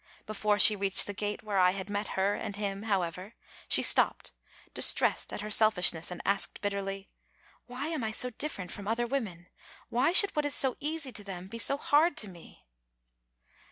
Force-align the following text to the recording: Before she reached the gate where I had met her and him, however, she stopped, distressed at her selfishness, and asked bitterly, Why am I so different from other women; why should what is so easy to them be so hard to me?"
Before 0.25 0.57
she 0.57 0.75
reached 0.75 1.05
the 1.05 1.13
gate 1.13 1.43
where 1.43 1.59
I 1.59 1.73
had 1.77 1.87
met 1.87 2.07
her 2.17 2.33
and 2.33 2.55
him, 2.55 2.81
however, 2.89 3.35
she 3.69 3.83
stopped, 3.83 4.31
distressed 4.73 5.31
at 5.31 5.41
her 5.41 5.51
selfishness, 5.51 6.09
and 6.09 6.23
asked 6.25 6.59
bitterly, 6.59 7.11
Why 7.67 7.89
am 7.89 8.03
I 8.03 8.09
so 8.09 8.31
different 8.31 8.71
from 8.71 8.87
other 8.87 9.05
women; 9.05 9.45
why 9.89 10.11
should 10.11 10.35
what 10.35 10.45
is 10.45 10.55
so 10.55 10.75
easy 10.79 11.11
to 11.11 11.23
them 11.23 11.47
be 11.47 11.59
so 11.59 11.77
hard 11.77 12.17
to 12.17 12.27
me?" 12.27 12.65